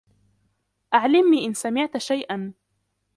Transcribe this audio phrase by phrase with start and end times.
[0.93, 2.53] أعلمني إن سمعتَ شيئًا.